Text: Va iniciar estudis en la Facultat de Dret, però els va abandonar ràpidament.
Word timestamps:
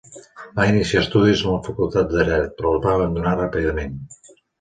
Va 0.59 0.63
iniciar 0.69 1.01
estudis 1.05 1.43
en 1.45 1.51
la 1.55 1.59
Facultat 1.67 2.09
de 2.13 2.23
Dret, 2.29 2.47
però 2.63 2.71
els 2.77 2.81
va 2.87 2.95
abandonar 2.95 3.35
ràpidament. 3.41 4.01